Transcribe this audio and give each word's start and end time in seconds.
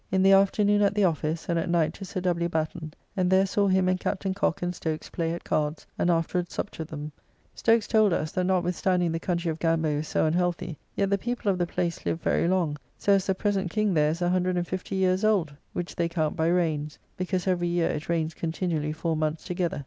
In 0.11 0.23
the 0.23 0.31
afternoon 0.31 0.81
at 0.81 0.95
the 0.95 1.03
office, 1.03 1.47
and 1.47 1.59
at 1.59 1.69
night 1.69 1.93
to 1.93 2.05
Sir 2.05 2.21
W. 2.21 2.49
Batten, 2.49 2.95
and 3.15 3.29
there 3.29 3.45
saw 3.45 3.67
him 3.67 3.87
and 3.87 3.99
Captain 3.99 4.33
Cock 4.33 4.63
and 4.63 4.73
Stokes 4.73 5.11
play 5.11 5.31
at 5.31 5.43
cards, 5.43 5.85
and 5.95 6.09
afterwards 6.09 6.55
supped 6.55 6.79
with 6.79 6.87
them. 6.89 7.11
Stokes 7.53 7.85
told 7.87 8.11
us, 8.11 8.31
that 8.31 8.45
notwithstanding 8.45 9.11
the 9.11 9.19
country 9.19 9.51
of 9.51 9.59
Gambo 9.59 9.99
is 9.99 10.07
so 10.07 10.25
unhealthy, 10.25 10.79
yet 10.95 11.11
the 11.11 11.19
people 11.19 11.51
of 11.51 11.59
the 11.59 11.67
place 11.67 12.03
live 12.03 12.19
very 12.19 12.47
long, 12.47 12.77
so 12.97 13.13
as 13.13 13.27
the 13.27 13.35
present 13.35 13.69
king 13.69 13.93
there 13.93 14.09
is 14.09 14.21
150 14.21 14.95
years 14.95 15.23
old, 15.23 15.53
which 15.73 15.95
they 15.95 16.09
count 16.09 16.35
by 16.35 16.47
rains: 16.47 16.97
because 17.15 17.45
every 17.45 17.67
year 17.67 17.89
it 17.91 18.09
rains 18.09 18.33
continually 18.33 18.93
four 18.93 19.15
months 19.15 19.43
together. 19.43 19.79